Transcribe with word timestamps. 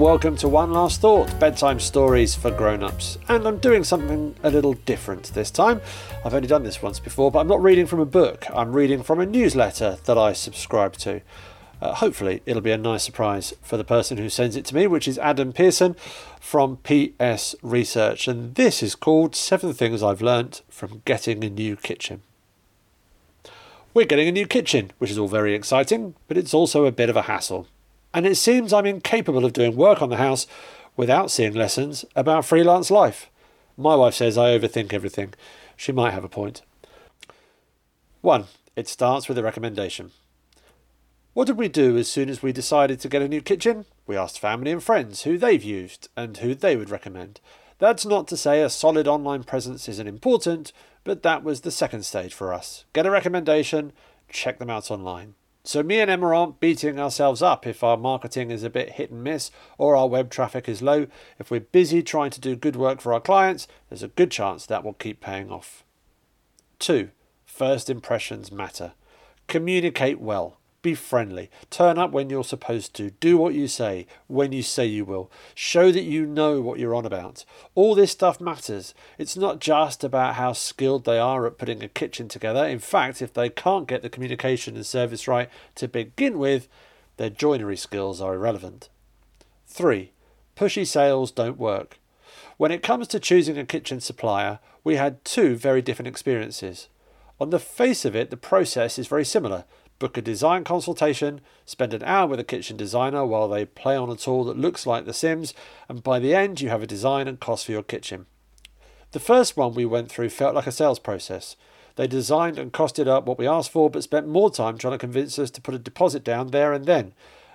welcome 0.00 0.34
to 0.36 0.48
One 0.48 0.72
Last 0.72 1.00
Thought, 1.00 1.38
bedtime 1.38 1.78
stories 1.78 2.34
for 2.34 2.50
grown 2.50 2.82
ups. 2.82 3.18
And 3.28 3.46
I'm 3.46 3.58
doing 3.58 3.84
something 3.84 4.34
a 4.42 4.50
little 4.50 4.72
different 4.72 5.24
this 5.34 5.50
time. 5.50 5.80
I've 6.24 6.34
only 6.34 6.48
done 6.48 6.64
this 6.64 6.82
once 6.82 6.98
before, 6.98 7.30
but 7.30 7.40
I'm 7.40 7.48
not 7.48 7.62
reading 7.62 7.86
from 7.86 8.00
a 8.00 8.06
book, 8.06 8.44
I'm 8.52 8.72
reading 8.72 9.02
from 9.02 9.20
a 9.20 9.26
newsletter 9.26 9.98
that 10.04 10.18
I 10.18 10.32
subscribe 10.32 10.94
to. 10.98 11.20
Uh, 11.80 11.94
hopefully, 11.94 12.42
it'll 12.46 12.62
be 12.62 12.72
a 12.72 12.78
nice 12.78 13.04
surprise 13.04 13.54
for 13.62 13.76
the 13.76 13.84
person 13.84 14.16
who 14.16 14.28
sends 14.28 14.56
it 14.56 14.64
to 14.66 14.74
me, 14.74 14.86
which 14.86 15.06
is 15.06 15.18
Adam 15.18 15.52
Pearson 15.52 15.94
from 16.40 16.78
PS 16.78 17.54
Research. 17.62 18.26
And 18.26 18.54
this 18.54 18.82
is 18.82 18.94
called 18.94 19.36
Seven 19.36 19.72
Things 19.74 20.02
I've 20.02 20.22
Learnt 20.22 20.62
from 20.68 21.02
Getting 21.04 21.44
a 21.44 21.50
New 21.50 21.76
Kitchen. 21.76 22.22
We're 23.92 24.06
getting 24.06 24.26
a 24.26 24.32
new 24.32 24.46
kitchen, 24.46 24.90
which 24.98 25.10
is 25.12 25.18
all 25.18 25.28
very 25.28 25.54
exciting, 25.54 26.14
but 26.26 26.36
it's 26.36 26.52
also 26.52 26.84
a 26.84 26.90
bit 26.90 27.10
of 27.10 27.16
a 27.16 27.22
hassle. 27.22 27.68
And 28.14 28.26
it 28.26 28.36
seems 28.36 28.72
I'm 28.72 28.86
incapable 28.86 29.44
of 29.44 29.52
doing 29.52 29.74
work 29.74 30.00
on 30.00 30.08
the 30.08 30.16
house 30.16 30.46
without 30.96 31.32
seeing 31.32 31.52
lessons 31.52 32.04
about 32.14 32.44
freelance 32.44 32.90
life. 32.90 33.28
My 33.76 33.96
wife 33.96 34.14
says 34.14 34.38
I 34.38 34.56
overthink 34.56 34.92
everything. 34.92 35.34
She 35.76 35.90
might 35.90 36.12
have 36.12 36.22
a 36.22 36.28
point. 36.28 36.62
1. 38.20 38.44
It 38.76 38.86
starts 38.88 39.28
with 39.28 39.36
a 39.36 39.42
recommendation. 39.42 40.12
What 41.32 41.48
did 41.48 41.58
we 41.58 41.66
do 41.66 41.96
as 41.96 42.06
soon 42.06 42.30
as 42.30 42.40
we 42.40 42.52
decided 42.52 43.00
to 43.00 43.08
get 43.08 43.20
a 43.20 43.28
new 43.28 43.40
kitchen? 43.40 43.84
We 44.06 44.16
asked 44.16 44.38
family 44.38 44.70
and 44.70 44.80
friends 44.80 45.24
who 45.24 45.36
they've 45.36 45.64
used 45.64 46.08
and 46.16 46.36
who 46.36 46.54
they 46.54 46.76
would 46.76 46.90
recommend. 46.90 47.40
That's 47.80 48.06
not 48.06 48.28
to 48.28 48.36
say 48.36 48.62
a 48.62 48.70
solid 48.70 49.08
online 49.08 49.42
presence 49.42 49.88
isn't 49.88 50.06
important, 50.06 50.72
but 51.02 51.24
that 51.24 51.42
was 51.42 51.62
the 51.62 51.72
second 51.72 52.04
stage 52.04 52.32
for 52.32 52.54
us. 52.54 52.84
Get 52.92 53.06
a 53.06 53.10
recommendation, 53.10 53.92
check 54.28 54.60
them 54.60 54.70
out 54.70 54.92
online. 54.92 55.34
So 55.66 55.82
me 55.82 55.98
and 55.98 56.10
Emma 56.10 56.26
aren't 56.36 56.60
beating 56.60 57.00
ourselves 57.00 57.40
up 57.40 57.66
if 57.66 57.82
our 57.82 57.96
marketing 57.96 58.50
is 58.50 58.62
a 58.62 58.70
bit 58.70 58.90
hit 58.92 59.10
and 59.10 59.24
miss 59.24 59.50
or 59.78 59.96
our 59.96 60.06
web 60.06 60.28
traffic 60.30 60.68
is 60.68 60.82
low. 60.82 61.06
If 61.38 61.50
we're 61.50 61.60
busy 61.60 62.02
trying 62.02 62.30
to 62.32 62.40
do 62.40 62.54
good 62.54 62.76
work 62.76 63.00
for 63.00 63.14
our 63.14 63.20
clients, 63.20 63.66
there's 63.88 64.02
a 64.02 64.08
good 64.08 64.30
chance 64.30 64.66
that 64.66 64.84
will 64.84 64.92
keep 64.92 65.22
paying 65.22 65.50
off. 65.50 65.82
2. 66.80 67.08
First 67.46 67.88
impressions 67.88 68.52
matter. 68.52 68.92
Communicate 69.46 70.20
well. 70.20 70.58
Be 70.84 70.94
friendly. 70.94 71.48
Turn 71.70 71.96
up 71.96 72.10
when 72.10 72.28
you're 72.28 72.44
supposed 72.44 72.92
to. 72.96 73.08
Do 73.12 73.38
what 73.38 73.54
you 73.54 73.68
say 73.68 74.06
when 74.26 74.52
you 74.52 74.62
say 74.62 74.84
you 74.84 75.06
will. 75.06 75.32
Show 75.54 75.90
that 75.90 76.02
you 76.02 76.26
know 76.26 76.60
what 76.60 76.78
you're 76.78 76.94
on 76.94 77.06
about. 77.06 77.46
All 77.74 77.94
this 77.94 78.12
stuff 78.12 78.38
matters. 78.38 78.92
It's 79.16 79.34
not 79.34 79.60
just 79.60 80.04
about 80.04 80.34
how 80.34 80.52
skilled 80.52 81.06
they 81.06 81.18
are 81.18 81.46
at 81.46 81.56
putting 81.56 81.82
a 81.82 81.88
kitchen 81.88 82.28
together. 82.28 82.66
In 82.66 82.80
fact, 82.80 83.22
if 83.22 83.32
they 83.32 83.48
can't 83.48 83.88
get 83.88 84.02
the 84.02 84.10
communication 84.10 84.76
and 84.76 84.84
service 84.84 85.26
right 85.26 85.48
to 85.76 85.88
begin 85.88 86.38
with, 86.38 86.68
their 87.16 87.30
joinery 87.30 87.78
skills 87.78 88.20
are 88.20 88.34
irrelevant. 88.34 88.90
3. 89.66 90.12
Pushy 90.54 90.86
sales 90.86 91.30
don't 91.30 91.56
work. 91.56 91.98
When 92.58 92.70
it 92.70 92.82
comes 92.82 93.08
to 93.08 93.18
choosing 93.18 93.56
a 93.56 93.64
kitchen 93.64 94.00
supplier, 94.00 94.58
we 94.84 94.96
had 94.96 95.24
two 95.24 95.56
very 95.56 95.80
different 95.80 96.08
experiences. 96.08 96.88
On 97.40 97.48
the 97.48 97.58
face 97.58 98.04
of 98.04 98.14
it, 98.14 98.28
the 98.28 98.36
process 98.36 98.98
is 98.98 99.06
very 99.06 99.24
similar 99.24 99.64
book 99.98 100.16
a 100.16 100.22
design 100.22 100.64
consultation, 100.64 101.40
spend 101.64 101.94
an 101.94 102.02
hour 102.02 102.26
with 102.26 102.40
a 102.40 102.44
kitchen 102.44 102.76
designer 102.76 103.24
while 103.24 103.48
they 103.48 103.64
play 103.64 103.96
on 103.96 104.10
a 104.10 104.16
tool 104.16 104.44
that 104.44 104.58
looks 104.58 104.86
like 104.86 105.04
The 105.04 105.12
Sims, 105.12 105.54
and 105.88 106.02
by 106.02 106.18
the 106.18 106.34
end, 106.34 106.60
you 106.60 106.68
have 106.68 106.82
a 106.82 106.86
design 106.86 107.28
and 107.28 107.40
cost 107.40 107.66
for 107.66 107.72
your 107.72 107.82
kitchen. 107.82 108.26
The 109.12 109.20
first 109.20 109.56
one 109.56 109.74
we 109.74 109.84
went 109.84 110.10
through 110.10 110.30
felt 110.30 110.54
like 110.54 110.66
a 110.66 110.72
sales 110.72 110.98
process. 110.98 111.56
They 111.96 112.08
designed 112.08 112.58
and 112.58 112.72
costed 112.72 113.06
up 113.06 113.26
what 113.26 113.38
we 113.38 113.46
asked 113.46 113.70
for, 113.70 113.88
but 113.88 114.02
spent 114.02 114.26
more 114.26 114.50
time 114.50 114.76
trying 114.76 114.94
to 114.94 114.98
convince 114.98 115.38
us 115.38 115.50
to 115.52 115.60
put 115.60 115.74
a 115.74 115.78
deposit 115.78 116.24
down 116.24 116.48
there 116.48 116.72
and 116.72 116.86
then. 116.86 117.14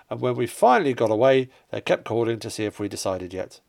And 0.10 0.22
when 0.22 0.36
we 0.36 0.48
finally 0.48 0.94
got 0.94 1.12
away, 1.12 1.50
they 1.72 1.82
kept 1.82 2.06
calling 2.06 2.40
to 2.40 2.50
see 2.50 2.64
if 2.64 2.80
we 2.80 2.88
decided 2.88 3.34
yet. 3.34 3.60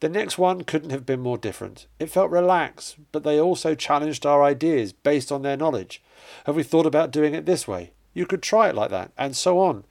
The 0.00 0.08
next 0.08 0.38
one 0.38 0.62
couldn't 0.62 0.90
have 0.90 1.06
been 1.06 1.20
more 1.20 1.38
different. 1.38 1.86
It 1.98 2.10
felt 2.10 2.30
relaxed, 2.30 2.96
but 3.10 3.24
they 3.24 3.40
also 3.40 3.74
challenged 3.74 4.26
our 4.26 4.42
ideas 4.42 4.92
based 4.92 5.32
on 5.32 5.42
their 5.42 5.56
knowledge. 5.56 6.02
Have 6.46 6.56
we 6.56 6.62
thought 6.62 6.86
about 6.86 7.10
doing 7.10 7.34
it 7.34 7.46
this 7.46 7.66
way? 7.66 7.92
You 8.18 8.26
could 8.26 8.42
try 8.42 8.68
it 8.68 8.74
like 8.74 8.90
that, 8.90 9.12
and 9.16 9.36
so 9.36 9.60
on. 9.60 9.84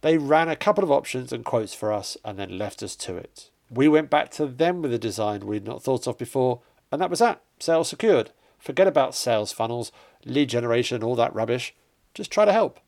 They 0.00 0.18
ran 0.18 0.48
a 0.48 0.56
couple 0.56 0.82
of 0.82 0.90
options 0.90 1.32
and 1.32 1.44
quotes 1.44 1.74
for 1.74 1.92
us 1.92 2.16
and 2.24 2.36
then 2.36 2.58
left 2.58 2.82
us 2.82 2.96
to 2.96 3.16
it. 3.16 3.50
We 3.70 3.86
went 3.86 4.10
back 4.10 4.32
to 4.32 4.46
them 4.46 4.82
with 4.82 4.92
a 4.92 4.98
design 4.98 5.46
we'd 5.46 5.64
not 5.64 5.84
thought 5.84 6.08
of 6.08 6.18
before, 6.18 6.58
and 6.90 7.00
that 7.00 7.08
was 7.08 7.20
that. 7.20 7.40
Sales 7.60 7.88
secured. 7.88 8.32
Forget 8.58 8.88
about 8.88 9.14
sales 9.14 9.52
funnels, 9.52 9.92
lead 10.24 10.48
generation, 10.48 11.04
all 11.04 11.14
that 11.14 11.32
rubbish. 11.32 11.72
Just 12.14 12.32
try 12.32 12.44
to 12.44 12.52
help. 12.52 12.80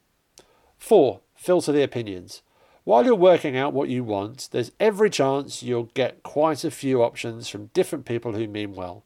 4. 0.81 1.21
Filter 1.37 1.71
the 1.71 1.85
opinions. 1.85 2.43
While 2.83 3.05
you're 3.05 3.15
working 3.15 3.57
out 3.57 3.73
what 3.73 3.91
you 3.91 4.03
want, 4.03 4.49
there's 4.51 4.73
every 4.81 5.09
chance 5.09 5.63
you'll 5.63 5.91
get 5.95 6.25
quite 6.25 6.65
a 6.65 6.71
few 6.73 7.01
options 7.01 7.49
from 7.49 7.71
different 7.75 8.07
people 8.07 8.33
who 8.33 8.49
mean 8.49 8.75
well. 8.75 9.05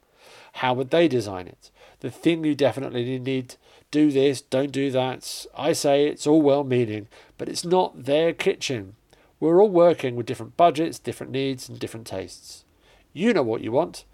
How 0.54 0.72
would 0.72 0.88
they 0.88 1.08
design 1.08 1.46
it? 1.46 1.70
The 2.00 2.10
thing 2.10 2.42
you 2.42 2.54
definitely 2.54 3.18
need 3.18 3.56
do 3.94 4.10
this, 4.10 4.40
don't 4.40 4.72
do 4.72 4.90
that. 4.90 5.46
I 5.56 5.72
say 5.72 6.08
it's 6.08 6.26
all 6.26 6.42
well 6.42 6.64
meaning, 6.64 7.06
but 7.38 7.48
it's 7.48 7.64
not 7.64 8.06
their 8.06 8.32
kitchen. 8.32 8.96
We're 9.38 9.62
all 9.62 9.70
working 9.70 10.16
with 10.16 10.26
different 10.26 10.56
budgets, 10.56 10.98
different 10.98 11.30
needs, 11.30 11.68
and 11.68 11.78
different 11.78 12.08
tastes. 12.08 12.64
You 13.12 13.32
know 13.32 13.44
what 13.44 13.60
you 13.60 13.70
want. 13.70 14.04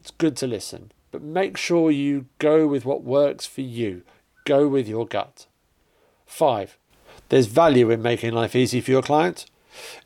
It's 0.00 0.10
good 0.10 0.36
to 0.38 0.46
listen, 0.46 0.90
but 1.10 1.20
make 1.20 1.58
sure 1.58 1.90
you 1.90 2.24
go 2.38 2.66
with 2.66 2.86
what 2.86 3.04
works 3.04 3.44
for 3.44 3.60
you. 3.60 4.04
Go 4.46 4.68
with 4.68 4.88
your 4.88 5.06
gut. 5.06 5.46
5. 6.24 6.78
There's 7.28 7.46
value 7.46 7.90
in 7.90 8.00
making 8.00 8.32
life 8.32 8.56
easy 8.56 8.80
for 8.80 8.90
your 8.90 9.02
client. 9.02 9.44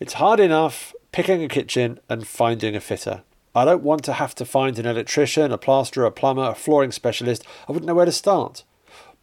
It's 0.01 0.15
hard 0.15 0.41
enough 0.41 0.93
picking 1.13 1.45
a 1.45 1.49
kitchen 1.49 2.01
and 2.09 2.27
finding 2.27 2.75
a 2.75 2.81
fitter. 2.81 3.23
I 3.55 3.65
don't 3.65 3.85
want 3.85 4.03
to 4.05 4.15
have 4.15 4.35
to 4.37 4.45
find 4.45 4.77
an 4.77 4.87
electrician, 4.87 5.53
a 5.53 5.59
plasterer, 5.59 6.07
a 6.07 6.11
plumber, 6.11 6.49
a 6.51 6.55
flooring 6.57 6.91
specialist. 6.91 7.45
I 7.69 7.73
wouldn't 7.73 7.87
know 7.87 7.95
where 7.95 8.07
to 8.07 8.13
start. 8.13 8.65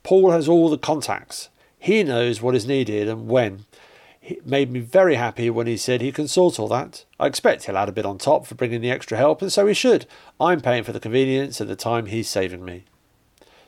Paul 0.03 0.31
has 0.31 0.47
all 0.47 0.69
the 0.69 0.78
contacts. 0.78 1.50
He 1.80 2.03
knows 2.03 2.41
what 2.41 2.56
is 2.56 2.66
needed 2.66 3.08
and 3.08 3.28
when. 3.28 3.66
It 4.22 4.46
made 4.46 4.72
me 4.72 4.81
very 4.81 5.16
happy 5.16 5.50
when 5.50 5.68
he 5.68 5.78
said 5.78 6.02
he 6.02 6.12
can 6.12 6.28
sort 6.28 6.59
all 6.59 6.68
that. 6.68 7.06
I 7.19 7.28
expect 7.28 7.63
he'll 7.63 7.78
add 7.78 7.88
a 7.88 7.94
bit 7.94 8.06
on 8.06 8.18
top 8.18 8.46
for 8.46 8.56
bringing 8.56 8.81
the 8.81 8.91
extra 8.91 9.18
help, 9.18 9.41
and 9.41 9.52
so 9.52 9.66
he 9.68 9.74
should. 9.74 10.06
I'm 10.40 10.59
paying 10.59 10.84
for 10.84 10.91
the 10.91 11.00
convenience 11.00 11.62
and 11.62 11.69
the 11.69 11.75
time 11.78 12.07
he's 12.07 12.28
saving 12.28 12.66
me. 12.66 12.84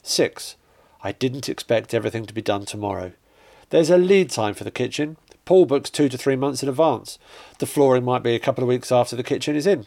6. 0.03 0.55
I 1.01 1.13
didn't 1.13 1.47
expect 1.47 1.93
everything 1.93 2.25
to 2.25 2.33
be 2.33 2.41
done 2.41 2.65
tomorrow. 2.65 3.13
There's 3.69 3.89
a 3.89 3.97
lead 3.97 4.31
time 4.31 4.53
for 4.53 4.65
the 4.65 4.71
kitchen. 4.71 5.15
Paul 5.45 5.65
books 5.65 5.89
two 5.89 6.09
to 6.09 6.17
three 6.17 6.35
months 6.35 6.61
in 6.61 6.67
advance. 6.67 7.17
The 7.59 7.65
flooring 7.65 8.03
might 8.03 8.23
be 8.23 8.35
a 8.35 8.39
couple 8.39 8.63
of 8.63 8.67
weeks 8.67 8.91
after 8.91 9.15
the 9.15 9.23
kitchen 9.23 9.55
is 9.55 9.65
in. 9.65 9.85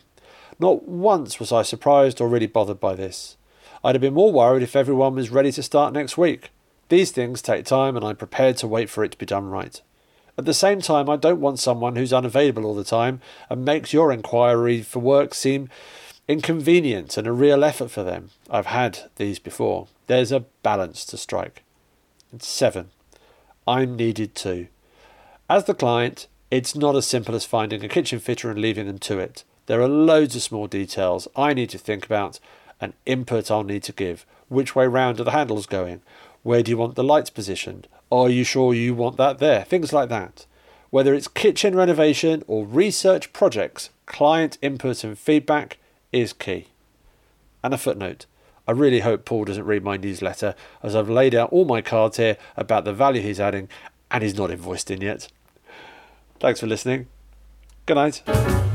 Not 0.58 0.88
once 0.88 1.38
was 1.38 1.52
I 1.52 1.62
surprised 1.62 2.20
or 2.20 2.28
really 2.28 2.46
bothered 2.46 2.80
by 2.80 2.94
this. 2.94 3.36
I'd 3.84 3.96
have 3.96 4.02
been 4.02 4.14
more 4.14 4.32
worried 4.32 4.62
if 4.62 4.76
everyone 4.76 5.16
was 5.16 5.30
ready 5.30 5.50
to 5.52 5.62
start 5.62 5.92
next 5.92 6.16
week. 6.16 6.50
These 6.88 7.10
things 7.10 7.42
take 7.42 7.64
time 7.64 7.96
and 7.96 8.04
I'm 8.04 8.16
prepared 8.16 8.56
to 8.58 8.68
wait 8.68 8.88
for 8.88 9.02
it 9.02 9.12
to 9.12 9.18
be 9.18 9.26
done 9.26 9.48
right. 9.48 9.80
At 10.38 10.44
the 10.44 10.54
same 10.54 10.80
time, 10.80 11.10
I 11.10 11.16
don't 11.16 11.40
want 11.40 11.58
someone 11.58 11.96
who's 11.96 12.12
unavailable 12.12 12.64
all 12.64 12.74
the 12.74 12.84
time 12.84 13.20
and 13.50 13.64
makes 13.64 13.92
your 13.92 14.12
inquiry 14.12 14.82
for 14.82 15.00
work 15.00 15.34
seem 15.34 15.68
inconvenient 16.28 17.16
and 17.16 17.26
a 17.26 17.32
real 17.32 17.64
effort 17.64 17.90
for 17.90 18.02
them. 18.02 18.30
I've 18.48 18.66
had 18.66 19.10
these 19.16 19.38
before. 19.38 19.88
There's 20.06 20.32
a 20.32 20.44
balance 20.62 21.04
to 21.06 21.16
strike. 21.16 21.62
And 22.30 22.42
seven, 22.42 22.90
I'm 23.66 23.96
needed 23.96 24.34
too. 24.34 24.68
As 25.50 25.64
the 25.64 25.74
client, 25.74 26.28
it's 26.50 26.76
not 26.76 26.96
as 26.96 27.06
simple 27.06 27.34
as 27.34 27.44
finding 27.44 27.84
a 27.84 27.88
kitchen 27.88 28.20
fitter 28.20 28.50
and 28.50 28.60
leaving 28.60 28.86
them 28.86 28.98
to 29.00 29.18
it. 29.18 29.44
There 29.66 29.82
are 29.82 29.88
loads 29.88 30.36
of 30.36 30.42
small 30.42 30.66
details 30.66 31.28
I 31.36 31.52
need 31.52 31.70
to 31.70 31.78
think 31.78 32.06
about 32.06 32.38
and 32.82 32.92
input 33.06 33.50
I'll 33.50 33.64
need 33.64 33.84
to 33.84 33.92
give. 33.92 34.26
Which 34.48 34.74
way 34.76 34.86
round 34.86 35.20
are 35.20 35.24
the 35.24 35.30
handles 35.30 35.64
going? 35.64 36.02
Where 36.42 36.62
do 36.62 36.70
you 36.70 36.76
want 36.76 36.96
the 36.96 37.04
lights 37.04 37.30
positioned? 37.30 37.86
Are 38.10 38.28
you 38.28 38.44
sure 38.44 38.74
you 38.74 38.94
want 38.94 39.16
that 39.16 39.38
there? 39.38 39.64
Things 39.64 39.92
like 39.92 40.10
that. 40.10 40.44
Whether 40.90 41.14
it's 41.14 41.28
kitchen 41.28 41.74
renovation 41.74 42.42
or 42.46 42.66
research 42.66 43.32
projects, 43.32 43.88
client 44.04 44.58
input 44.60 45.04
and 45.04 45.18
feedback 45.18 45.78
is 46.10 46.34
key. 46.34 46.66
And 47.64 47.72
a 47.72 47.78
footnote. 47.78 48.26
I 48.68 48.72
really 48.72 49.00
hope 49.00 49.24
Paul 49.24 49.44
doesn't 49.44 49.64
read 49.64 49.84
my 49.84 49.96
newsletter 49.96 50.54
as 50.82 50.94
I've 50.94 51.08
laid 51.08 51.34
out 51.34 51.52
all 51.52 51.64
my 51.64 51.80
cards 51.80 52.16
here 52.16 52.36
about 52.56 52.84
the 52.84 52.92
value 52.92 53.22
he's 53.22 53.40
adding 53.40 53.68
and 54.10 54.22
he's 54.22 54.36
not 54.36 54.50
invoiced 54.50 54.90
in 54.90 55.00
yet. 55.00 55.28
Thanks 56.40 56.60
for 56.60 56.66
listening. 56.66 57.06
Good 57.86 57.94
night. 57.94 58.71